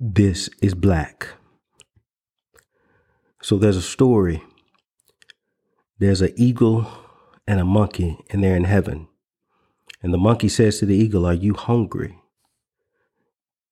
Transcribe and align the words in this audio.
this 0.00 0.48
is 0.62 0.74
black. 0.74 1.28
So 3.42 3.58
there's 3.58 3.76
a 3.76 3.82
story. 3.82 4.42
There's 5.98 6.22
an 6.22 6.32
eagle 6.36 6.90
and 7.46 7.60
a 7.60 7.64
monkey, 7.66 8.18
and 8.30 8.42
they're 8.42 8.56
in 8.56 8.64
heaven. 8.64 9.08
And 10.02 10.14
the 10.14 10.18
monkey 10.18 10.48
says 10.48 10.78
to 10.78 10.86
the 10.86 10.96
eagle, 10.96 11.26
Are 11.26 11.34
you 11.34 11.52
hungry? 11.52 12.18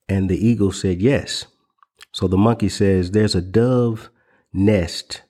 And 0.06 0.28
the 0.28 0.46
eagle 0.46 0.70
said, 0.70 1.00
Yes. 1.00 1.46
So 2.12 2.28
the 2.28 2.36
monkey 2.36 2.68
says, 2.68 3.10
There's 3.10 3.34
a 3.34 3.40
dove 3.40 4.10
nest. 4.52 5.22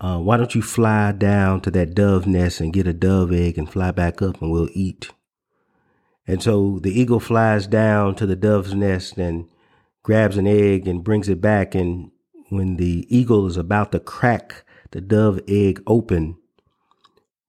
Uh, 0.00 0.18
why 0.18 0.38
don't 0.38 0.54
you 0.54 0.62
fly 0.62 1.12
down 1.12 1.60
to 1.62 1.70
that 1.72 1.94
dove 1.94 2.26
nest 2.26 2.60
and 2.60 2.72
get 2.72 2.86
a 2.86 2.92
dove 2.94 3.32
egg 3.32 3.58
and 3.58 3.70
fly 3.70 3.90
back 3.90 4.22
up 4.22 4.40
and 4.40 4.50
we'll 4.50 4.70
eat? 4.72 5.10
And 6.26 6.42
so 6.42 6.78
the 6.82 6.98
eagle 6.98 7.20
flies 7.20 7.66
down 7.66 8.14
to 8.16 8.26
the 8.26 8.36
dove's 8.36 8.74
nest 8.74 9.18
and 9.18 9.48
grabs 10.06 10.36
an 10.36 10.46
egg 10.46 10.86
and 10.86 11.02
brings 11.02 11.28
it 11.28 11.40
back. 11.40 11.74
And 11.74 12.12
when 12.50 12.76
the 12.76 13.04
eagle 13.08 13.48
is 13.48 13.56
about 13.56 13.90
to 13.90 13.98
crack 13.98 14.64
the 14.92 15.00
dove 15.00 15.40
egg 15.48 15.82
open, 15.84 16.36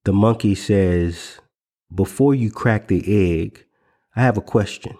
the 0.05 0.11
monkey 0.11 0.55
says, 0.55 1.39
Before 1.93 2.33
you 2.33 2.49
crack 2.49 2.87
the 2.87 3.03
egg, 3.05 3.63
I 4.15 4.23
have 4.23 4.39
a 4.39 4.41
question. 4.41 4.97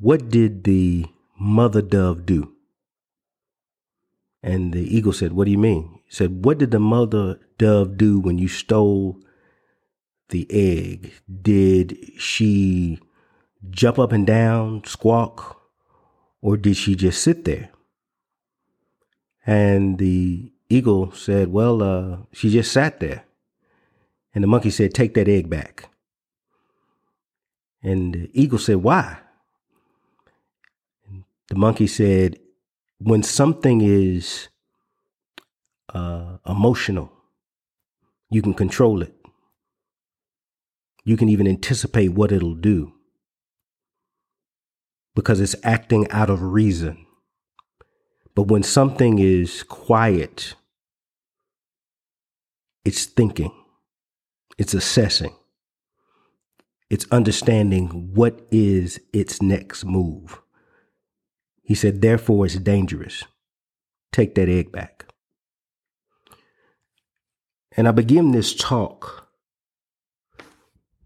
What 0.00 0.28
did 0.28 0.64
the 0.64 1.06
mother 1.38 1.80
dove 1.80 2.26
do? 2.26 2.54
And 4.42 4.72
the 4.72 4.82
eagle 4.82 5.12
said, 5.12 5.32
What 5.32 5.44
do 5.44 5.52
you 5.52 5.58
mean? 5.58 6.00
He 6.06 6.12
said, 6.12 6.44
What 6.44 6.58
did 6.58 6.72
the 6.72 6.80
mother 6.80 7.38
dove 7.56 7.96
do 7.96 8.18
when 8.18 8.36
you 8.36 8.48
stole 8.48 9.20
the 10.30 10.44
egg? 10.50 11.12
Did 11.40 11.96
she 12.18 12.98
jump 13.70 14.00
up 14.00 14.10
and 14.10 14.26
down, 14.26 14.82
squawk, 14.84 15.59
or 16.42 16.56
did 16.56 16.76
she 16.76 16.94
just 16.94 17.22
sit 17.22 17.44
there? 17.44 17.70
And 19.46 19.98
the 19.98 20.52
eagle 20.68 21.12
said, 21.12 21.48
Well, 21.48 21.82
uh, 21.82 22.18
she 22.32 22.50
just 22.50 22.72
sat 22.72 23.00
there. 23.00 23.24
And 24.34 24.44
the 24.44 24.48
monkey 24.48 24.70
said, 24.70 24.94
Take 24.94 25.14
that 25.14 25.28
egg 25.28 25.50
back. 25.50 25.88
And 27.82 28.14
the 28.14 28.30
eagle 28.32 28.58
said, 28.58 28.76
Why? 28.76 29.18
And 31.08 31.24
the 31.48 31.56
monkey 31.56 31.86
said, 31.86 32.38
When 32.98 33.22
something 33.22 33.80
is 33.80 34.48
uh, 35.92 36.38
emotional, 36.46 37.12
you 38.30 38.42
can 38.42 38.54
control 38.54 39.02
it. 39.02 39.14
You 41.04 41.16
can 41.16 41.28
even 41.28 41.48
anticipate 41.48 42.12
what 42.12 42.30
it'll 42.30 42.54
do 42.54 42.92
because 45.14 45.40
it's 45.40 45.56
acting 45.62 46.10
out 46.10 46.30
of 46.30 46.42
reason. 46.42 47.06
But 48.34 48.48
when 48.48 48.62
something 48.62 49.18
is 49.18 49.62
quiet, 49.64 50.54
it's 52.84 53.04
thinking, 53.04 53.52
it's 54.56 54.74
assessing, 54.74 55.34
it's 56.88 57.06
understanding 57.10 58.14
what 58.14 58.46
is 58.50 59.00
its 59.12 59.42
next 59.42 59.84
move. 59.84 60.40
He 61.62 61.74
said, 61.74 62.02
therefore, 62.02 62.46
it's 62.46 62.56
dangerous. 62.56 63.24
Take 64.12 64.34
that 64.34 64.48
egg 64.48 64.72
back. 64.72 65.06
And 67.76 67.86
I 67.86 67.92
begin 67.92 68.32
this 68.32 68.54
talk 68.54 69.28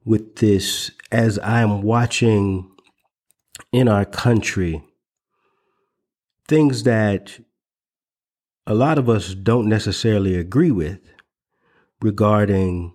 with 0.05 0.37
this 0.37 0.91
as 1.13 1.39
I'm 1.41 1.83
watching 1.83 2.71
in 3.75 3.89
our 3.89 4.05
country 4.05 4.81
things 6.47 6.85
that 6.85 7.41
a 8.69 8.73
lot 8.73 8.99
of 8.99 9.09
us 9.09 9.35
don't 9.35 9.69
necessarily 9.69 10.37
agree 10.37 10.71
with 10.71 11.01
regarding 12.01 12.95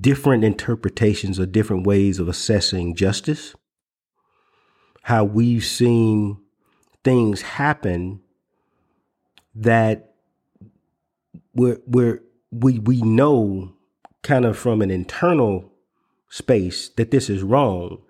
different 0.00 0.42
interpretations 0.42 1.38
or 1.38 1.46
different 1.46 1.86
ways 1.86 2.18
of 2.18 2.26
assessing 2.26 2.96
justice, 2.96 3.54
how 5.02 5.22
we've 5.22 5.64
seen 5.64 6.38
things 7.04 7.42
happen 7.42 8.20
that 9.54 10.14
we're, 11.54 11.80
we're, 11.86 12.20
we, 12.50 12.80
we 12.80 13.00
know 13.00 13.72
kind 14.24 14.44
of 14.44 14.58
from 14.58 14.82
an 14.82 14.90
internal 14.90 15.72
space 16.30 16.88
that 16.96 17.12
this 17.12 17.30
is 17.30 17.44
wrong, 17.44 18.02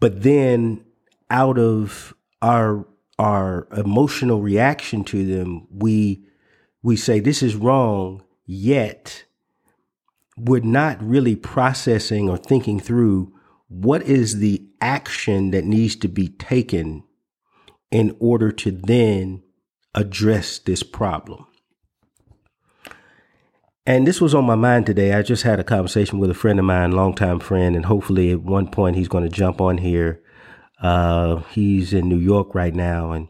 but 0.00 0.22
then 0.22 0.84
out 1.30 1.58
of 1.58 2.14
our 2.42 2.86
our 3.18 3.66
emotional 3.76 4.40
reaction 4.40 5.02
to 5.04 5.26
them, 5.26 5.66
we 5.70 6.24
we 6.82 6.96
say 6.96 7.18
this 7.18 7.42
is 7.42 7.56
wrong, 7.56 8.22
yet 8.46 9.24
we're 10.36 10.60
not 10.60 11.02
really 11.02 11.34
processing 11.34 12.30
or 12.30 12.36
thinking 12.36 12.78
through 12.78 13.32
what 13.68 14.02
is 14.02 14.38
the 14.38 14.64
action 14.80 15.50
that 15.50 15.64
needs 15.64 15.96
to 15.96 16.08
be 16.08 16.28
taken 16.28 17.02
in 17.90 18.16
order 18.20 18.52
to 18.52 18.70
then 18.70 19.42
address 19.94 20.60
this 20.60 20.84
problem. 20.84 21.47
And 23.88 24.06
this 24.06 24.20
was 24.20 24.34
on 24.34 24.44
my 24.44 24.54
mind 24.54 24.84
today. 24.84 25.14
I 25.14 25.22
just 25.22 25.44
had 25.44 25.58
a 25.58 25.64
conversation 25.64 26.18
with 26.18 26.28
a 26.28 26.34
friend 26.34 26.58
of 26.58 26.66
mine, 26.66 26.92
longtime 26.92 27.40
friend, 27.40 27.74
and 27.74 27.86
hopefully 27.86 28.32
at 28.32 28.42
one 28.42 28.68
point 28.68 28.96
he's 28.96 29.08
going 29.08 29.24
to 29.24 29.30
jump 29.34 29.62
on 29.62 29.78
here. 29.78 30.20
Uh, 30.82 31.36
he's 31.52 31.94
in 31.94 32.06
New 32.06 32.18
York 32.18 32.54
right 32.54 32.74
now, 32.74 33.12
and 33.12 33.28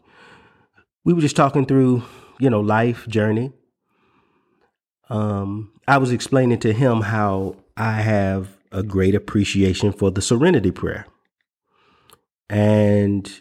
we 1.05 1.13
were 1.13 1.21
just 1.21 1.37
talking 1.37 1.65
through, 1.65 2.03
you 2.41 2.49
know, 2.49 2.59
life 2.59 3.07
journey. 3.07 3.53
Um, 5.07 5.71
I 5.87 5.97
was 5.97 6.11
explaining 6.11 6.59
to 6.59 6.73
him 6.73 7.03
how 7.03 7.55
I 7.77 7.93
have 8.01 8.57
a 8.73 8.83
great 8.83 9.15
appreciation 9.15 9.93
for 9.93 10.11
the 10.11 10.21
Serenity 10.21 10.71
Prayer, 10.71 11.07
and 12.49 13.31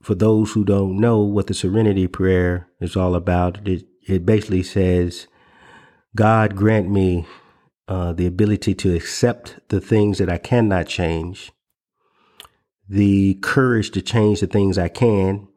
for 0.00 0.14
those 0.14 0.52
who 0.52 0.64
don't 0.64 1.00
know 1.00 1.22
what 1.22 1.48
the 1.48 1.54
Serenity 1.54 2.06
Prayer 2.06 2.68
is 2.80 2.94
all 2.94 3.16
about, 3.16 3.66
it 3.66 3.84
it 4.06 4.24
basically 4.24 4.62
says 4.62 5.26
God 6.14 6.56
grant 6.56 6.90
me 6.90 7.26
uh, 7.86 8.12
the 8.12 8.26
ability 8.26 8.74
to 8.74 8.94
accept 8.94 9.60
the 9.68 9.80
things 9.80 10.18
that 10.18 10.28
I 10.28 10.38
cannot 10.38 10.86
change, 10.86 11.52
the 12.88 13.34
courage 13.42 13.90
to 13.92 14.02
change 14.02 14.40
the 14.40 14.46
things 14.46 14.78
I 14.78 14.88
can, 14.88 15.48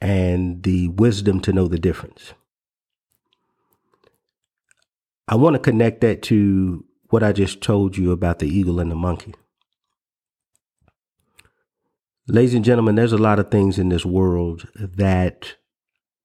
and 0.00 0.62
the 0.62 0.88
wisdom 0.88 1.40
to 1.40 1.52
know 1.52 1.68
the 1.68 1.78
difference. 1.78 2.32
I 5.26 5.34
want 5.34 5.54
to 5.54 5.60
connect 5.60 6.00
that 6.00 6.22
to 6.24 6.84
what 7.10 7.22
I 7.22 7.32
just 7.32 7.60
told 7.60 7.96
you 7.96 8.12
about 8.12 8.38
the 8.38 8.48
eagle 8.48 8.80
and 8.80 8.90
the 8.90 8.96
monkey. 8.96 9.34
Ladies 12.26 12.54
and 12.54 12.64
gentlemen, 12.64 12.94
there's 12.94 13.12
a 13.12 13.18
lot 13.18 13.38
of 13.38 13.50
things 13.50 13.78
in 13.78 13.88
this 13.88 14.04
world 14.04 14.68
that 14.74 15.56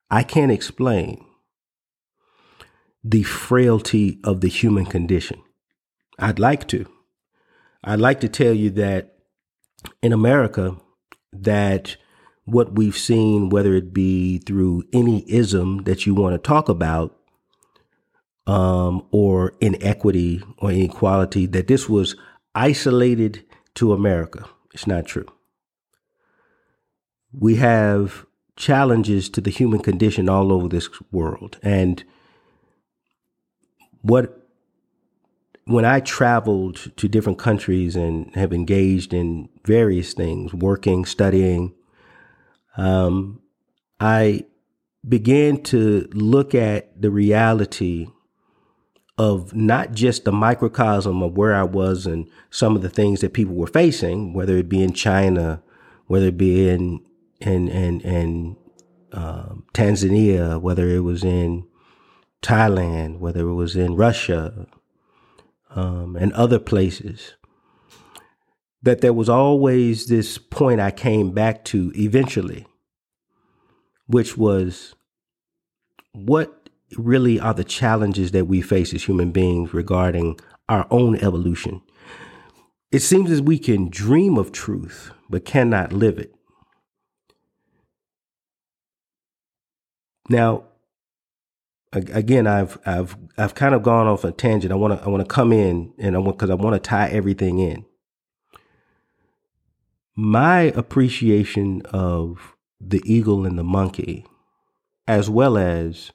I 0.10 0.24
can't 0.24 0.52
explain 0.52 1.26
the 3.04 3.24
frailty 3.24 4.20
of 4.24 4.42
the 4.42 4.48
human 4.48 4.86
condition. 4.86 5.42
I'd 6.18 6.40
like 6.40 6.68
to. 6.70 6.86
I'd 7.84 8.00
like 8.00 8.22
to 8.22 8.30
tell 8.30 8.54
you 8.54 8.70
that 8.72 9.16
in 10.02 10.14
America, 10.14 10.78
that 11.34 11.98
what 12.46 12.76
we've 12.76 12.98
seen, 12.98 13.50
whether 13.50 13.74
it 13.74 13.94
be 13.94 14.38
through 14.38 14.84
any 14.94 15.30
ism 15.30 15.84
that 15.84 16.06
you 16.06 16.16
want 16.16 16.34
to 16.34 16.48
talk 16.48 16.70
about, 16.70 17.18
um, 18.46 19.06
or 19.12 19.54
inequity 19.60 20.42
or 20.58 20.72
inequality, 20.72 21.46
that 21.48 21.68
this 21.68 21.90
was 21.90 22.16
isolated 22.56 23.46
to 23.76 23.94
America. 23.94 24.48
It's 24.74 24.88
not 24.88 25.06
true. 25.06 25.28
We 27.32 27.56
have 27.56 28.26
challenges 28.56 29.30
to 29.30 29.42
the 29.42 29.50
human 29.50 29.80
condition 29.80 30.30
all 30.30 30.52
over 30.52 30.68
this 30.68 30.90
world. 31.12 31.58
And 31.64 32.04
what 34.04 34.40
when 35.66 35.86
I 35.86 36.02
traveled 36.02 36.92
to 36.98 37.08
different 37.08 37.40
countries 37.40 37.96
and 37.96 38.34
have 38.36 38.54
engaged 38.54 39.14
in 39.14 39.50
various 39.66 40.14
things, 40.14 40.54
working, 40.54 41.06
studying, 41.06 41.74
um, 42.76 43.42
I 44.00 44.46
began 45.08 45.64
to 45.64 46.10
look 46.14 46.54
at 46.54 47.02
the 47.02 47.10
reality 47.10 48.08
of 49.18 49.56
not 49.56 49.94
just 49.94 50.26
the 50.26 50.32
microcosm 50.32 51.22
of 51.22 51.38
where 51.38 51.56
I 51.56 51.64
was 51.64 52.06
and 52.06 52.28
some 52.50 52.76
of 52.76 52.82
the 52.82 52.90
things 52.90 53.22
that 53.22 53.34
people 53.34 53.56
were 53.56 53.68
facing, 53.68 54.34
whether 54.34 54.58
it 54.58 54.68
be 54.68 54.82
in 54.82 54.94
China, 54.94 55.62
whether 56.08 56.28
it 56.28 56.38
be 56.38 56.68
in 56.68 57.06
in 57.40 57.70
in, 57.70 58.02
in 58.02 58.58
uh, 59.14 59.54
Tanzania, 59.74 60.60
whether 60.60 60.90
it 60.90 61.02
was 61.02 61.24
in 61.24 61.66
Thailand, 62.44 63.20
whether 63.20 63.48
it 63.50 63.56
was 63.56 63.76
in 63.76 63.96
Russia, 63.96 64.68
um, 65.72 66.16
and 66.18 66.34
other 66.34 66.60
places. 66.60 67.34
that 68.82 69.02
there 69.02 69.14
was 69.14 69.30
always 69.30 70.08
this 70.08 70.38
point 70.38 70.80
I 70.80 70.92
came 70.92 71.32
back 71.32 71.66
to 71.66 71.92
eventually, 71.96 72.68
which 74.08 74.38
was 74.38 74.96
what 76.14 76.70
really 76.98 77.40
are 77.40 77.54
the 77.54 77.64
challenges 77.64 78.32
that 78.32 78.46
we 78.48 78.62
face 78.62 78.94
as 78.94 79.04
human 79.06 79.32
beings 79.32 79.74
regarding 79.74 80.40
our 80.70 80.88
own 80.92 81.18
evolution. 81.18 81.82
It 82.92 83.02
seems 83.02 83.32
as 83.32 83.42
we 83.42 83.60
can 83.60 83.90
dream 83.90 84.38
of 84.38 84.52
truth, 84.52 85.12
but 85.30 85.46
cannot 85.46 85.94
live 85.94 86.20
it. 86.20 86.36
Now, 90.30 90.66
again, 91.94 92.48
I've 92.48 92.78
I've 92.86 93.16
I've 93.38 93.56
kind 93.56 93.76
of 93.76 93.84
gone 93.84 94.08
off 94.08 94.24
a 94.24 94.32
tangent. 94.32 94.72
I 94.72 94.76
want 94.76 95.00
to 95.00 95.06
I 95.06 95.10
want 95.10 95.28
to 95.28 95.34
come 95.34 95.54
in 95.54 95.94
and 95.98 96.16
I 96.16 96.20
want 96.20 96.38
because 96.38 96.50
I 96.50 96.56
want 96.56 96.76
to 96.76 96.80
tie 96.80 97.10
everything 97.10 97.60
in. 97.60 97.86
My 100.16 100.62
appreciation 100.62 101.82
of 101.88 102.56
the 102.80 103.02
eagle 103.06 103.46
and 103.46 103.58
the 103.58 103.64
monkey, 103.64 104.26
as 105.08 105.30
well 105.30 105.58
as 105.58 106.12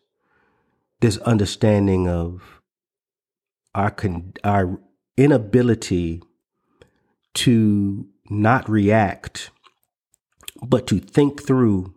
this 1.01 1.19
understanding 1.19 2.09
of 2.09 2.61
our 3.75 3.91
con- 3.91 4.35
our 4.45 4.81
inability 5.17 6.23
to 7.35 8.07
not 8.31 8.69
react, 8.69 9.51
but 10.63 10.87
to 10.89 10.99
think 10.99 11.45
through 11.45 11.95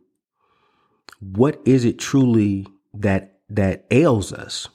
what 1.20 1.62
is 1.66 1.86
it 1.86 2.00
truly 2.00 2.68
that 2.94 3.31
that 3.52 3.86
ails 3.92 4.32
us. 4.34 4.70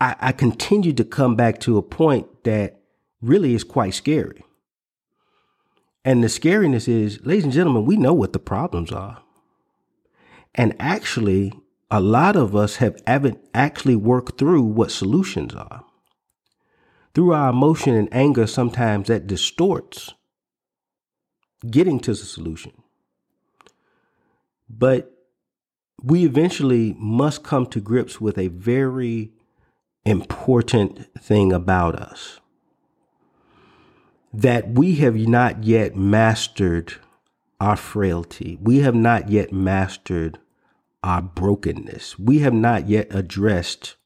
I, 0.00 0.16
I 0.20 0.32
continue 0.32 0.92
to 0.94 1.04
come 1.04 1.36
back 1.36 1.58
to 1.60 1.76
a 1.76 1.82
point 1.82 2.44
that 2.44 2.80
really 3.20 3.54
is 3.54 3.64
quite 3.64 3.94
scary. 3.94 4.44
And 6.04 6.24
the 6.24 6.28
scariness 6.28 6.88
is, 6.88 7.24
ladies 7.26 7.44
and 7.44 7.52
gentlemen, 7.52 7.84
we 7.84 7.96
know 7.96 8.14
what 8.14 8.32
the 8.32 8.38
problems 8.38 8.90
are. 8.92 9.22
And 10.54 10.74
actually, 10.78 11.52
a 11.90 12.00
lot 12.00 12.36
of 12.36 12.56
us 12.56 12.76
have 12.76 13.02
haven't 13.06 13.40
actually 13.52 13.96
worked 13.96 14.38
through 14.38 14.62
what 14.62 14.90
solutions 14.90 15.54
are. 15.54 15.84
Through 17.14 17.32
our 17.34 17.50
emotion 17.50 17.94
and 17.94 18.08
anger, 18.12 18.46
sometimes 18.46 19.08
that 19.08 19.26
distorts 19.26 20.14
getting 21.68 22.00
to 22.00 22.12
the 22.12 22.16
solution. 22.16 22.72
But 24.68 25.09
we 26.02 26.24
eventually 26.24 26.94
must 26.98 27.42
come 27.42 27.66
to 27.66 27.80
grips 27.80 28.20
with 28.20 28.38
a 28.38 28.48
very 28.48 29.32
important 30.04 31.06
thing 31.18 31.52
about 31.52 31.94
us 31.94 32.40
that 34.32 34.68
we 34.68 34.96
have 34.96 35.16
not 35.16 35.64
yet 35.64 35.96
mastered 35.96 36.94
our 37.60 37.76
frailty. 37.76 38.58
We 38.60 38.78
have 38.78 38.94
not 38.94 39.28
yet 39.28 39.52
mastered 39.52 40.38
our 41.02 41.20
brokenness. 41.20 42.18
We 42.18 42.38
have 42.38 42.54
not 42.54 42.88
yet 42.88 43.08
addressed 43.10 43.96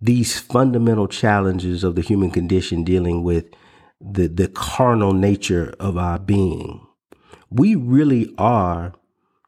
these 0.00 0.38
fundamental 0.38 1.08
challenges 1.08 1.84
of 1.84 1.94
the 1.94 2.02
human 2.02 2.30
condition 2.30 2.84
dealing 2.84 3.22
with 3.22 3.46
the, 4.00 4.26
the 4.28 4.48
carnal 4.48 5.12
nature 5.12 5.74
of 5.80 5.96
our 5.96 6.18
being. 6.18 6.86
We 7.50 7.74
really 7.74 8.34
are 8.38 8.92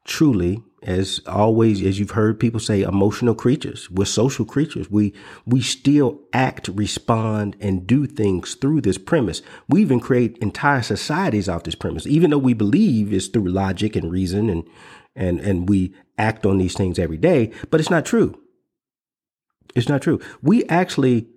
truly 0.05 0.63
as 0.83 1.21
always 1.27 1.83
as 1.83 1.99
you've 1.99 2.11
heard 2.11 2.39
people 2.39 2.59
say 2.59 2.81
emotional 2.81 3.35
creatures. 3.35 3.89
We're 3.91 4.05
social 4.05 4.45
creatures. 4.45 4.89
We 4.89 5.13
we 5.45 5.61
still 5.61 6.19
act 6.33 6.69
respond 6.69 7.55
and 7.59 7.85
do 7.85 8.07
things 8.07 8.55
through 8.55 8.81
this 8.81 8.97
premise. 8.97 9.41
We 9.69 9.81
even 9.81 9.99
create 9.99 10.37
entire 10.39 10.81
societies 10.81 11.47
off 11.47 11.63
this 11.63 11.75
premise 11.75 12.07
even 12.07 12.31
though 12.31 12.37
we 12.39 12.53
believe 12.53 13.13
it's 13.13 13.27
through 13.27 13.49
logic 13.49 13.95
and 13.95 14.11
reason 14.11 14.49
and 14.49 14.63
and 15.15 15.39
and 15.39 15.69
we 15.69 15.93
act 16.17 16.45
on 16.45 16.57
these 16.57 16.73
things 16.73 16.97
every 16.97 17.17
day 17.17 17.51
but 17.69 17.79
it's 17.79 17.91
not 17.91 18.05
true. 18.05 18.39
It's 19.75 19.89
not 19.89 20.01
true. 20.01 20.19
We 20.41 20.65
actually 20.65 21.27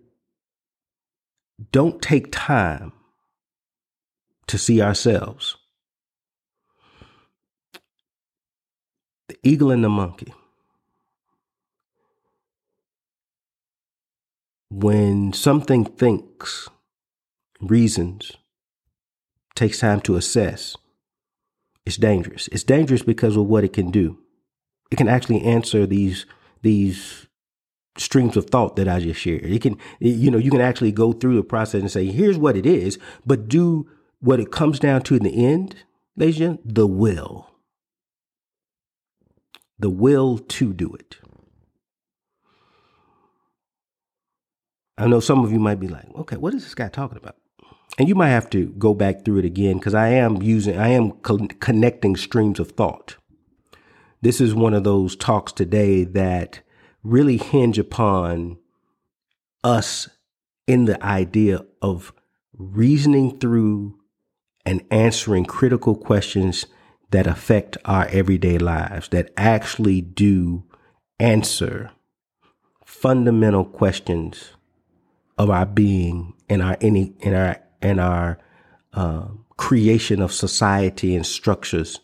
don't 1.70 2.00
take 2.02 2.32
time 2.32 2.92
to 4.46 4.58
see 4.58 4.80
ourselves 4.82 5.56
eagle 9.44 9.70
and 9.70 9.84
the 9.84 9.88
monkey. 9.88 10.32
When 14.70 15.32
something 15.32 15.84
thinks, 15.84 16.68
reasons, 17.60 18.32
takes 19.54 19.78
time 19.78 20.00
to 20.02 20.16
assess, 20.16 20.76
it's 21.86 21.96
dangerous. 21.96 22.48
It's 22.48 22.64
dangerous 22.64 23.02
because 23.02 23.36
of 23.36 23.46
what 23.46 23.62
it 23.62 23.72
can 23.72 23.90
do. 23.90 24.18
It 24.90 24.96
can 24.96 25.08
actually 25.08 25.42
answer 25.42 25.86
these 25.86 26.26
these 26.62 27.26
streams 27.96 28.36
of 28.36 28.50
thought 28.50 28.74
that 28.76 28.88
I 28.88 29.00
just 29.00 29.20
shared. 29.20 29.44
It 29.44 29.62
can, 29.62 29.76
you 30.00 30.30
know, 30.30 30.38
you 30.38 30.50
can 30.50 30.60
actually 30.60 30.90
go 30.90 31.12
through 31.12 31.36
the 31.36 31.44
process 31.44 31.80
and 31.80 31.90
say, 31.90 32.06
here's 32.06 32.38
what 32.38 32.56
it 32.56 32.66
is, 32.66 32.98
but 33.24 33.48
do 33.48 33.88
what 34.18 34.40
it 34.40 34.50
comes 34.50 34.80
down 34.80 35.02
to 35.02 35.14
in 35.14 35.22
the 35.22 35.46
end, 35.46 35.76
ladies 36.16 36.40
and 36.40 36.58
the 36.64 36.86
will 36.86 37.53
the 39.84 39.90
will 39.90 40.38
to 40.38 40.72
do 40.72 40.94
it. 40.94 41.18
I 44.96 45.06
know 45.06 45.20
some 45.20 45.44
of 45.44 45.52
you 45.52 45.60
might 45.60 45.78
be 45.78 45.88
like, 45.88 46.06
okay, 46.14 46.38
what 46.38 46.54
is 46.54 46.64
this 46.64 46.74
guy 46.74 46.88
talking 46.88 47.18
about? 47.18 47.36
And 47.98 48.08
you 48.08 48.14
might 48.14 48.30
have 48.30 48.48
to 48.48 48.68
go 48.78 48.94
back 48.94 49.26
through 49.26 49.40
it 49.40 49.44
again 49.44 49.76
because 49.76 49.92
I 49.92 50.08
am 50.08 50.40
using, 50.40 50.78
I 50.78 50.88
am 50.88 51.12
co- 51.12 51.48
connecting 51.60 52.16
streams 52.16 52.58
of 52.58 52.70
thought. 52.70 53.18
This 54.22 54.40
is 54.40 54.54
one 54.54 54.72
of 54.72 54.84
those 54.84 55.16
talks 55.16 55.52
today 55.52 56.04
that 56.04 56.62
really 57.02 57.36
hinge 57.36 57.78
upon 57.78 58.56
us 59.62 60.08
in 60.66 60.86
the 60.86 61.04
idea 61.04 61.60
of 61.82 62.14
reasoning 62.56 63.38
through 63.38 63.98
and 64.64 64.82
answering 64.90 65.44
critical 65.44 65.94
questions 65.94 66.64
that 67.10 67.26
affect 67.26 67.76
our 67.84 68.06
everyday 68.06 68.58
lives, 68.58 69.08
that 69.08 69.32
actually 69.36 70.00
do 70.00 70.64
answer 71.18 71.90
fundamental 72.84 73.64
questions 73.64 74.52
of 75.38 75.50
our 75.50 75.66
being 75.66 76.34
and 76.48 76.62
our 76.62 76.76
any 76.80 77.14
in 77.20 77.34
our 77.34 77.60
in 77.82 77.98
our 77.98 78.38
uh, 78.92 79.26
creation 79.56 80.20
of 80.20 80.32
society 80.32 81.14
and 81.14 81.26
structures. 81.26 82.00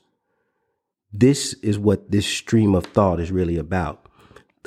This 1.13 1.55
is 1.55 1.79
what 1.79 2.11
this 2.11 2.27
stream 2.27 2.75
of 2.75 2.87
thought 2.87 3.21
is 3.21 3.33
really 3.33 3.57
about. 3.57 4.07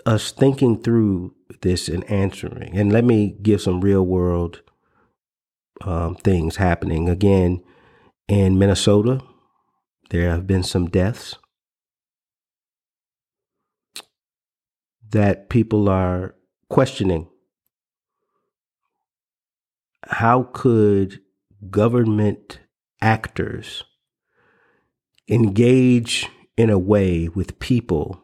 Us 0.06 0.32
thinking 0.32 0.82
through 0.82 1.34
this 1.62 1.88
and 1.88 2.04
answering. 2.10 2.78
And 2.78 2.92
let 2.92 3.06
me 3.06 3.38
give 3.42 3.62
some 3.62 3.80
real 3.80 4.06
world 4.06 4.62
um, 5.82 6.16
things 6.16 6.58
happening. 6.58 7.08
Again, 7.08 7.64
in 8.28 8.60
Minnesota, 8.60 9.22
there 10.10 10.30
have 10.30 10.46
been 10.46 10.64
some 10.64 10.90
deaths 10.90 11.36
that 15.10 15.50
people 15.50 15.90
are 15.90 16.36
questioning. 16.70 17.28
How 20.08 20.50
could 20.54 21.22
government 21.70 22.60
actors 23.02 23.84
engage 25.30 26.28
in 26.58 26.70
a 26.70 26.78
way 26.78 27.30
with 27.30 27.60
people 27.60 28.22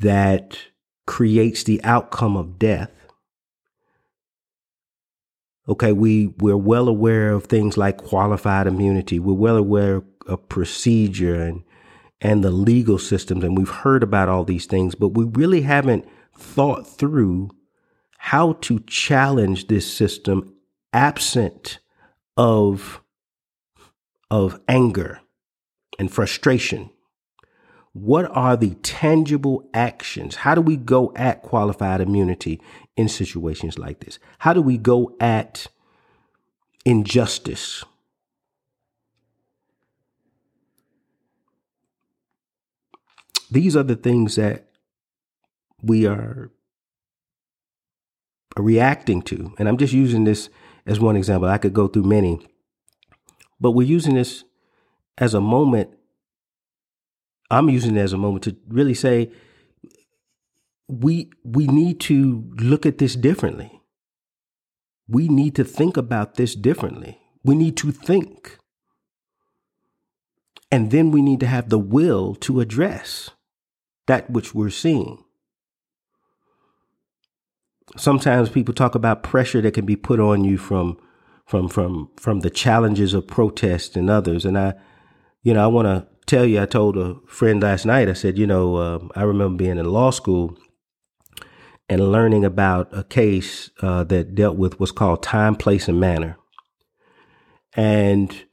that 0.00 0.58
creates 1.06 1.64
the 1.64 1.82
outcome 1.82 2.36
of 2.36 2.58
death 2.58 2.90
okay 5.68 5.92
we 5.92 6.28
we're 6.38 6.56
well 6.56 6.86
aware 6.86 7.30
of 7.30 7.44
things 7.44 7.76
like 7.76 7.96
qualified 7.96 8.66
immunity 8.66 9.18
we're 9.18 9.32
well 9.32 9.56
aware 9.56 10.02
a 10.28 10.36
procedure 10.36 11.42
and 11.42 11.64
and 12.20 12.42
the 12.42 12.50
legal 12.50 12.98
systems 12.98 13.44
and 13.44 13.56
we've 13.56 13.68
heard 13.68 14.02
about 14.02 14.28
all 14.28 14.44
these 14.44 14.66
things 14.66 14.94
but 14.94 15.10
we 15.10 15.24
really 15.24 15.62
haven't 15.62 16.06
thought 16.36 16.86
through 16.86 17.50
how 18.18 18.52
to 18.54 18.80
challenge 18.80 19.68
this 19.68 19.90
system 19.90 20.52
absent 20.92 21.78
of 22.36 23.00
of 24.30 24.60
anger 24.68 25.20
and 25.98 26.12
frustration. 26.12 26.90
What 27.92 28.26
are 28.36 28.56
the 28.56 28.74
tangible 28.76 29.68
actions? 29.74 30.36
How 30.36 30.54
do 30.54 30.60
we 30.60 30.76
go 30.76 31.12
at 31.16 31.42
qualified 31.42 32.00
immunity 32.00 32.60
in 32.96 33.08
situations 33.08 33.78
like 33.78 34.00
this? 34.00 34.18
How 34.38 34.52
do 34.52 34.62
we 34.62 34.76
go 34.76 35.16
at 35.18 35.66
injustice 36.84 37.84
these 43.50 43.76
are 43.76 43.82
the 43.82 43.96
things 43.96 44.36
that 44.36 44.68
we 45.82 46.06
are 46.06 46.50
reacting 48.56 49.22
to. 49.22 49.54
And 49.58 49.68
I'm 49.68 49.78
just 49.78 49.92
using 49.92 50.24
this 50.24 50.50
as 50.86 51.00
one 51.00 51.16
example. 51.16 51.48
I 51.48 51.58
could 51.58 51.74
go 51.74 51.88
through 51.88 52.04
many, 52.04 52.40
but 53.60 53.72
we're 53.72 53.86
using 53.86 54.14
this 54.14 54.44
as 55.16 55.34
a 55.34 55.40
moment. 55.40 55.90
I'm 57.50 57.68
using 57.70 57.96
it 57.96 58.00
as 58.00 58.12
a 58.12 58.18
moment 58.18 58.44
to 58.44 58.56
really 58.68 58.94
say 58.94 59.30
we 60.88 61.30
we 61.44 61.66
need 61.66 62.00
to 62.00 62.50
look 62.58 62.86
at 62.86 62.98
this 62.98 63.14
differently. 63.14 63.80
We 65.06 65.28
need 65.28 65.54
to 65.56 65.64
think 65.64 65.96
about 65.96 66.34
this 66.34 66.54
differently. 66.54 67.18
We 67.42 67.54
need 67.54 67.76
to 67.78 67.92
think. 67.92 68.58
And 70.70 70.90
then 70.90 71.10
we 71.10 71.22
need 71.22 71.40
to 71.40 71.46
have 71.46 71.70
the 71.70 71.78
will 71.78 72.34
to 72.36 72.60
address 72.60 73.30
that 74.08 74.28
which 74.28 74.54
we're 74.54 74.70
seeing. 74.70 75.22
Sometimes 77.96 78.50
people 78.50 78.74
talk 78.74 78.94
about 78.94 79.22
pressure 79.22 79.60
that 79.62 79.74
can 79.74 79.86
be 79.86 79.96
put 79.96 80.18
on 80.18 80.44
you 80.44 80.58
from 80.58 80.98
from 81.46 81.68
from 81.68 82.10
from 82.16 82.40
the 82.40 82.50
challenges 82.50 83.14
of 83.14 83.26
protest 83.26 83.96
and 83.96 84.10
others. 84.10 84.44
And 84.44 84.58
I, 84.58 84.74
you 85.42 85.54
know, 85.54 85.64
I 85.64 85.68
want 85.68 85.86
to 85.86 86.06
tell 86.26 86.44
you, 86.44 86.60
I 86.60 86.66
told 86.66 86.98
a 86.98 87.16
friend 87.26 87.62
last 87.62 87.86
night. 87.86 88.08
I 88.08 88.12
said, 88.12 88.36
you 88.36 88.46
know, 88.46 88.76
uh, 88.76 88.98
I 89.14 89.22
remember 89.22 89.56
being 89.56 89.78
in 89.78 89.86
law 89.86 90.10
school 90.10 90.58
and 91.88 92.12
learning 92.12 92.44
about 92.44 92.88
a 92.92 93.04
case 93.04 93.70
uh, 93.80 94.04
that 94.04 94.34
dealt 94.34 94.56
with 94.56 94.78
what's 94.78 94.92
called 94.92 95.22
time, 95.22 95.54
place, 95.54 95.88
and 95.88 95.98
manner. 95.98 96.36
And 97.74 98.44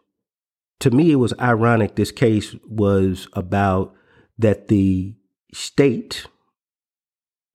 to 0.80 0.92
me, 0.92 1.12
it 1.12 1.16
was 1.16 1.34
ironic. 1.40 1.96
This 1.96 2.12
case 2.12 2.56
was 2.66 3.28
about 3.34 3.94
that 4.38 4.70
the 4.70 5.16
state, 5.56 6.28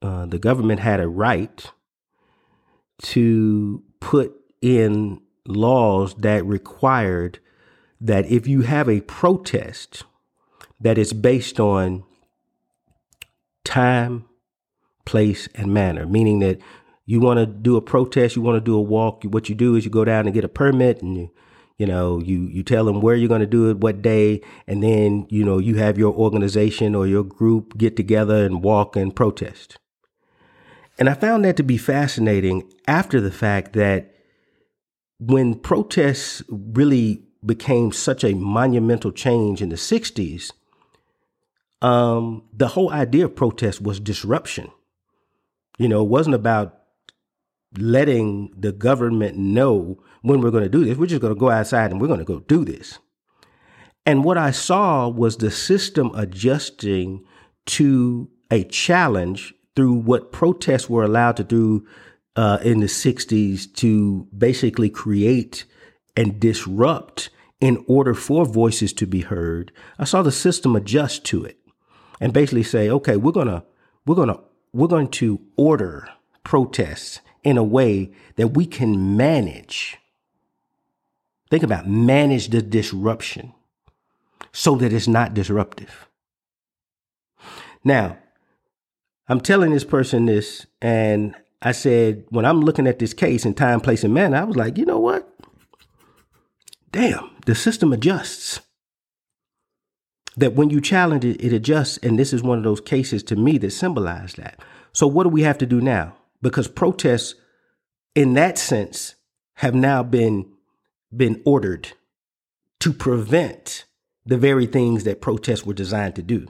uh, 0.02 0.26
the 0.26 0.38
government 0.38 0.80
had 0.80 1.00
a 1.00 1.08
right 1.08 1.70
to 3.02 3.82
put 4.00 4.32
in 4.62 5.20
laws 5.46 6.14
that 6.14 6.44
required 6.44 7.38
that 8.00 8.26
if 8.26 8.46
you 8.46 8.62
have 8.62 8.88
a 8.88 9.00
protest 9.02 10.04
that 10.80 10.96
is 10.96 11.12
based 11.12 11.60
on 11.60 12.02
time, 13.64 14.24
place, 15.04 15.48
and 15.54 15.72
manner, 15.72 16.06
meaning 16.06 16.38
that 16.38 16.58
you 17.04 17.20
want 17.20 17.38
to 17.38 17.46
do 17.46 17.76
a 17.76 17.82
protest, 17.82 18.36
you 18.36 18.42
want 18.42 18.56
to 18.56 18.60
do 18.60 18.76
a 18.76 18.80
walk, 18.80 19.24
what 19.24 19.48
you 19.48 19.54
do 19.54 19.74
is 19.76 19.84
you 19.84 19.90
go 19.90 20.04
down 20.04 20.26
and 20.26 20.34
get 20.34 20.44
a 20.44 20.48
permit 20.48 21.02
and 21.02 21.16
you 21.16 21.30
you 21.80 21.86
know 21.86 22.20
you 22.20 22.42
you 22.42 22.62
tell 22.62 22.84
them 22.84 23.00
where 23.00 23.16
you're 23.16 23.34
going 23.34 23.40
to 23.40 23.46
do 23.46 23.70
it 23.70 23.78
what 23.78 24.02
day 24.02 24.42
and 24.66 24.82
then 24.82 25.26
you 25.30 25.42
know 25.42 25.56
you 25.56 25.76
have 25.76 25.96
your 25.96 26.12
organization 26.12 26.94
or 26.94 27.06
your 27.06 27.24
group 27.24 27.78
get 27.78 27.96
together 27.96 28.44
and 28.44 28.62
walk 28.62 28.96
and 28.96 29.16
protest. 29.16 29.78
And 30.98 31.08
i 31.08 31.14
found 31.14 31.46
that 31.46 31.56
to 31.56 31.62
be 31.62 31.78
fascinating 31.78 32.70
after 32.86 33.18
the 33.18 33.30
fact 33.30 33.72
that 33.72 34.14
when 35.18 35.54
protests 35.54 36.42
really 36.48 37.24
became 37.44 37.92
such 37.92 38.24
a 38.24 38.34
monumental 38.34 39.10
change 39.10 39.62
in 39.62 39.70
the 39.70 39.76
60s 39.76 40.52
um, 41.80 42.42
the 42.52 42.68
whole 42.68 42.90
idea 42.90 43.24
of 43.24 43.34
protest 43.34 43.80
was 43.80 43.98
disruption. 43.98 44.70
You 45.78 45.88
know, 45.88 46.02
it 46.02 46.10
wasn't 46.10 46.34
about 46.34 46.79
letting 47.78 48.52
the 48.58 48.72
government 48.72 49.36
know 49.36 50.02
when 50.22 50.40
we're 50.40 50.50
going 50.50 50.64
to 50.64 50.70
do 50.70 50.84
this. 50.84 50.98
We're 50.98 51.06
just 51.06 51.20
going 51.20 51.34
to 51.34 51.38
go 51.38 51.50
outside 51.50 51.90
and 51.90 52.00
we're 52.00 52.08
going 52.08 52.18
to 52.18 52.24
go 52.24 52.40
do 52.40 52.64
this. 52.64 52.98
And 54.06 54.24
what 54.24 54.38
I 54.38 54.50
saw 54.50 55.08
was 55.08 55.36
the 55.36 55.50
system 55.50 56.10
adjusting 56.14 57.24
to 57.66 58.28
a 58.50 58.64
challenge 58.64 59.54
through 59.76 59.94
what 59.94 60.32
protests 60.32 60.90
were 60.90 61.04
allowed 61.04 61.36
to 61.36 61.44
do 61.44 61.86
uh, 62.36 62.58
in 62.62 62.80
the 62.80 62.86
60s 62.86 63.72
to 63.74 64.26
basically 64.36 64.90
create 64.90 65.64
and 66.16 66.40
disrupt 66.40 67.30
in 67.60 67.84
order 67.86 68.14
for 68.14 68.44
voices 68.44 68.92
to 68.94 69.06
be 69.06 69.20
heard. 69.20 69.70
I 69.98 70.04
saw 70.04 70.22
the 70.22 70.32
system 70.32 70.74
adjust 70.74 71.24
to 71.26 71.44
it 71.44 71.58
and 72.20 72.32
basically 72.32 72.62
say, 72.62 72.88
okay, 72.90 73.16
we're 73.16 73.32
going 73.32 73.48
to 73.48 73.64
we're 74.06 74.14
going 74.14 74.28
to 74.28 74.40
we're 74.72 74.88
going 74.88 75.08
to 75.08 75.40
order 75.56 76.08
protests 76.42 77.20
in 77.42 77.56
a 77.56 77.64
way 77.64 78.12
that 78.36 78.48
we 78.48 78.66
can 78.66 79.16
manage. 79.16 79.98
Think 81.50 81.62
about 81.62 81.88
manage 81.88 82.48
the 82.48 82.62
disruption 82.62 83.52
so 84.52 84.76
that 84.76 84.92
it's 84.92 85.08
not 85.08 85.34
disruptive. 85.34 86.08
Now, 87.82 88.18
I'm 89.28 89.40
telling 89.40 89.70
this 89.70 89.84
person 89.84 90.26
this, 90.26 90.66
and 90.82 91.34
I 91.62 91.72
said, 91.72 92.24
when 92.30 92.44
I'm 92.44 92.60
looking 92.60 92.86
at 92.86 92.98
this 92.98 93.14
case 93.14 93.44
in 93.44 93.54
time, 93.54 93.80
place, 93.80 94.04
and 94.04 94.14
manner, 94.14 94.36
I 94.36 94.44
was 94.44 94.56
like, 94.56 94.76
you 94.76 94.84
know 94.84 94.98
what? 94.98 95.28
Damn, 96.92 97.30
the 97.46 97.54
system 97.54 97.92
adjusts 97.92 98.60
that 100.36 100.54
when 100.54 100.70
you 100.70 100.80
challenge 100.80 101.24
it, 101.24 101.40
it 101.40 101.52
adjusts. 101.52 101.98
And 101.98 102.18
this 102.18 102.32
is 102.32 102.42
one 102.42 102.58
of 102.58 102.64
those 102.64 102.80
cases 102.80 103.22
to 103.24 103.36
me 103.36 103.58
that 103.58 103.70
symbolize 103.70 104.34
that. 104.34 104.60
So 104.92 105.06
what 105.06 105.24
do 105.24 105.28
we 105.28 105.42
have 105.42 105.58
to 105.58 105.66
do 105.66 105.80
now? 105.80 106.16
Because 106.42 106.68
protests 106.68 107.34
in 108.14 108.34
that 108.34 108.58
sense 108.58 109.14
have 109.54 109.74
now 109.74 110.02
been 110.02 110.52
been 111.14 111.42
ordered 111.44 111.92
to 112.78 112.92
prevent 112.92 113.84
the 114.24 114.36
very 114.36 114.66
things 114.66 115.04
that 115.04 115.20
protests 115.20 115.66
were 115.66 115.74
designed 115.74 116.14
to 116.14 116.22
do. 116.22 116.46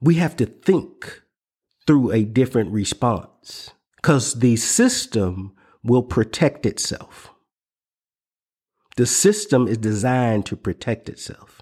We 0.00 0.16
have 0.16 0.36
to 0.36 0.46
think 0.46 1.22
through 1.86 2.12
a 2.12 2.24
different 2.24 2.70
response 2.70 3.70
because 3.96 4.34
the 4.34 4.56
system 4.56 5.54
will 5.82 6.02
protect 6.02 6.66
itself. 6.66 7.30
The 8.96 9.06
system 9.06 9.66
is 9.66 9.78
designed 9.78 10.46
to 10.46 10.56
protect 10.56 11.08
itself. 11.08 11.61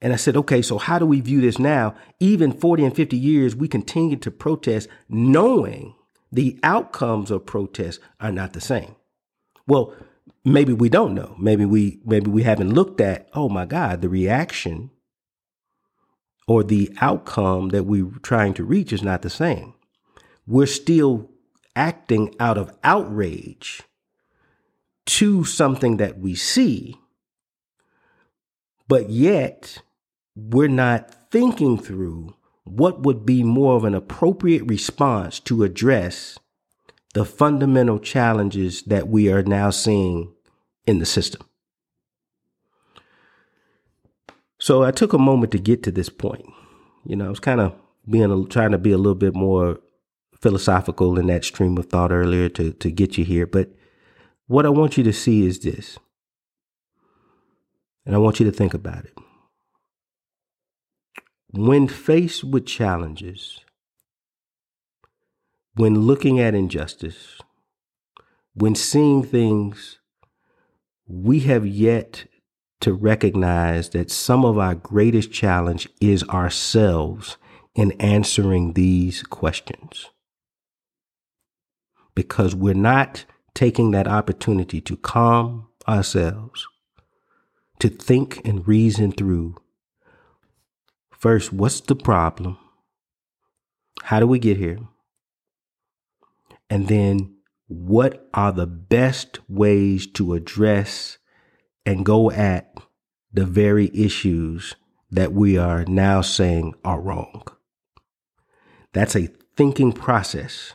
And 0.00 0.12
I 0.12 0.16
said, 0.16 0.36
okay, 0.36 0.62
so 0.62 0.78
how 0.78 0.98
do 0.98 1.06
we 1.06 1.20
view 1.20 1.40
this 1.40 1.58
now? 1.58 1.94
Even 2.20 2.52
40 2.52 2.84
and 2.84 2.94
50 2.94 3.16
years, 3.16 3.56
we 3.56 3.66
continue 3.66 4.16
to 4.18 4.30
protest 4.30 4.88
knowing 5.08 5.94
the 6.30 6.58
outcomes 6.62 7.30
of 7.30 7.46
protests 7.46 7.98
are 8.20 8.30
not 8.32 8.52
the 8.52 8.60
same. 8.60 8.94
Well, 9.66 9.94
maybe 10.44 10.72
we 10.72 10.88
don't 10.88 11.14
know. 11.14 11.34
Maybe 11.38 11.64
we 11.64 12.00
maybe 12.04 12.30
we 12.30 12.42
haven't 12.42 12.72
looked 12.72 13.00
at, 13.00 13.28
oh 13.34 13.48
my 13.48 13.64
God, 13.64 14.00
the 14.00 14.08
reaction 14.08 14.90
or 16.46 16.64
the 16.64 16.90
outcome 17.00 17.68
that 17.70 17.84
we're 17.84 18.10
trying 18.22 18.54
to 18.54 18.64
reach 18.64 18.92
is 18.92 19.02
not 19.02 19.22
the 19.22 19.30
same. 19.30 19.74
We're 20.46 20.66
still 20.66 21.30
acting 21.76 22.34
out 22.40 22.56
of 22.56 22.76
outrage 22.82 23.82
to 25.06 25.44
something 25.44 25.98
that 25.98 26.18
we 26.18 26.34
see, 26.34 26.96
but 28.88 29.10
yet 29.10 29.82
we're 30.38 30.68
not 30.68 31.30
thinking 31.30 31.76
through 31.78 32.34
what 32.64 33.02
would 33.02 33.26
be 33.26 33.42
more 33.42 33.76
of 33.76 33.84
an 33.84 33.94
appropriate 33.94 34.62
response 34.66 35.40
to 35.40 35.64
address 35.64 36.38
the 37.14 37.24
fundamental 37.24 37.98
challenges 37.98 38.82
that 38.82 39.08
we 39.08 39.32
are 39.32 39.42
now 39.42 39.70
seeing 39.70 40.32
in 40.86 40.98
the 40.98 41.06
system. 41.06 41.42
So 44.60 44.82
I 44.82 44.90
took 44.90 45.12
a 45.12 45.18
moment 45.18 45.52
to 45.52 45.58
get 45.58 45.82
to 45.84 45.90
this 45.90 46.08
point. 46.08 46.44
You 47.04 47.16
know, 47.16 47.26
I 47.26 47.30
was 47.30 47.40
kind 47.40 47.60
of 47.60 47.74
being 48.08 48.30
a, 48.30 48.46
trying 48.46 48.72
to 48.72 48.78
be 48.78 48.92
a 48.92 48.98
little 48.98 49.14
bit 49.14 49.34
more 49.34 49.80
philosophical 50.40 51.18
in 51.18 51.26
that 51.26 51.44
stream 51.44 51.76
of 51.78 51.86
thought 51.86 52.12
earlier 52.12 52.48
to 52.50 52.72
to 52.72 52.90
get 52.90 53.18
you 53.18 53.24
here, 53.24 53.46
but 53.46 53.70
what 54.46 54.64
I 54.64 54.70
want 54.70 54.96
you 54.96 55.04
to 55.04 55.12
see 55.12 55.46
is 55.46 55.60
this. 55.60 55.98
And 58.06 58.14
I 58.14 58.18
want 58.18 58.40
you 58.40 58.46
to 58.46 58.52
think 58.52 58.72
about 58.72 59.04
it. 59.04 59.12
When 61.50 61.88
faced 61.88 62.44
with 62.44 62.66
challenges, 62.66 63.60
when 65.74 65.94
looking 65.94 66.38
at 66.38 66.54
injustice, 66.54 67.38
when 68.52 68.74
seeing 68.74 69.22
things, 69.22 69.98
we 71.06 71.40
have 71.40 71.66
yet 71.66 72.26
to 72.80 72.92
recognize 72.92 73.88
that 73.90 74.10
some 74.10 74.44
of 74.44 74.58
our 74.58 74.74
greatest 74.74 75.32
challenge 75.32 75.88
is 76.02 76.22
ourselves 76.24 77.38
in 77.74 77.92
answering 77.92 78.74
these 78.74 79.22
questions. 79.22 80.10
Because 82.14 82.54
we're 82.54 82.74
not 82.74 83.24
taking 83.54 83.92
that 83.92 84.06
opportunity 84.06 84.82
to 84.82 84.98
calm 84.98 85.68
ourselves, 85.88 86.66
to 87.78 87.88
think 87.88 88.46
and 88.46 88.68
reason 88.68 89.12
through 89.12 89.56
first, 91.18 91.52
what's 91.52 91.80
the 91.80 91.96
problem? 91.96 92.58
How 94.02 94.20
do 94.20 94.26
we 94.26 94.38
get 94.38 94.56
here? 94.56 94.78
And 96.70 96.88
then, 96.88 97.36
what 97.66 98.28
are 98.34 98.52
the 98.52 98.66
best 98.66 99.40
ways 99.48 100.06
to 100.12 100.34
address 100.34 101.18
and 101.86 102.04
go 102.04 102.30
at 102.30 102.74
the 103.32 103.44
very 103.44 103.90
issues 103.94 104.74
that 105.10 105.32
we 105.32 105.58
are 105.58 105.84
now 105.84 106.20
saying 106.22 106.74
are 106.84 107.00
wrong? 107.00 107.42
That's 108.92 109.16
a 109.16 109.28
thinking 109.56 109.92
process 109.92 110.74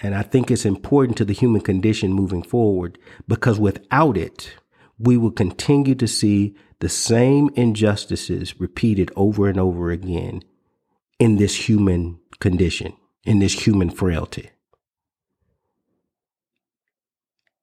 And 0.00 0.14
I 0.14 0.22
think 0.22 0.50
it's 0.50 0.66
important 0.66 1.16
to 1.18 1.24
the 1.24 1.32
human 1.32 1.60
condition 1.62 2.12
moving 2.12 2.42
forward 2.42 2.98
because 3.28 3.58
without 3.58 4.16
it, 4.16 4.54
we 4.98 5.16
will 5.16 5.30
continue 5.30 5.94
to 5.94 6.06
see 6.06 6.54
the 6.80 6.88
same 6.88 7.50
injustices 7.54 8.60
repeated 8.60 9.10
over 9.16 9.48
and 9.48 9.58
over 9.58 9.90
again 9.90 10.42
in 11.18 11.36
this 11.36 11.68
human 11.68 12.18
condition, 12.40 12.92
in 13.24 13.38
this 13.38 13.66
human 13.66 13.90
frailty. 13.90 14.50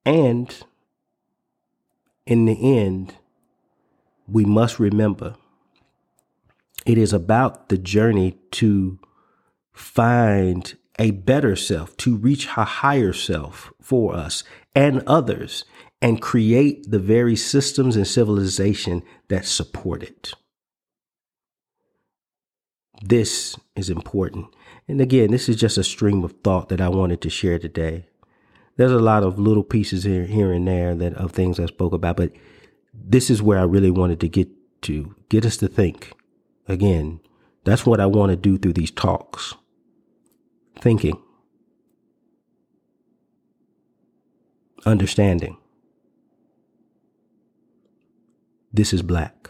And 0.05 0.53
in 2.25 2.45
the 2.45 2.77
end, 2.79 3.15
we 4.27 4.45
must 4.45 4.79
remember 4.79 5.35
it 6.85 6.97
is 6.97 7.13
about 7.13 7.69
the 7.69 7.77
journey 7.77 8.37
to 8.51 8.99
find 9.71 10.75
a 10.97 11.11
better 11.11 11.55
self, 11.55 11.95
to 11.97 12.15
reach 12.15 12.47
a 12.57 12.63
higher 12.63 13.13
self 13.13 13.71
for 13.81 14.15
us 14.15 14.43
and 14.75 15.03
others, 15.05 15.65
and 16.01 16.21
create 16.21 16.89
the 16.89 16.99
very 16.99 17.35
systems 17.35 17.95
and 17.95 18.07
civilization 18.07 19.03
that 19.27 19.45
support 19.45 20.01
it. 20.01 20.33
This 23.03 23.57
is 23.75 23.89
important. 23.89 24.47
And 24.87 24.99
again, 24.99 25.31
this 25.31 25.47
is 25.47 25.55
just 25.55 25.77
a 25.77 25.83
stream 25.83 26.23
of 26.23 26.33
thought 26.43 26.69
that 26.69 26.81
I 26.81 26.89
wanted 26.89 27.21
to 27.21 27.29
share 27.29 27.59
today. 27.59 28.07
There's 28.77 28.91
a 28.91 28.99
lot 28.99 29.23
of 29.23 29.37
little 29.37 29.63
pieces 29.63 30.03
here, 30.03 30.25
here 30.25 30.51
and 30.51 30.67
there 30.67 30.95
that 30.95 31.13
of 31.15 31.31
things 31.31 31.59
I 31.59 31.65
spoke 31.67 31.93
about, 31.93 32.17
but 32.17 32.31
this 32.93 33.29
is 33.29 33.41
where 33.41 33.59
I 33.59 33.63
really 33.63 33.91
wanted 33.91 34.19
to 34.21 34.27
get 34.27 34.49
to 34.83 35.15
get 35.29 35.45
us 35.45 35.57
to 35.57 35.67
think. 35.67 36.13
Again, 36.67 37.19
that's 37.63 37.85
what 37.85 37.99
I 37.99 38.07
want 38.07 38.31
to 38.31 38.35
do 38.35 38.57
through 38.57 38.73
these 38.73 38.91
talks. 38.91 39.55
Thinking, 40.79 41.21
understanding. 44.85 45.57
This 48.73 48.93
is 48.93 49.01
black. 49.01 49.40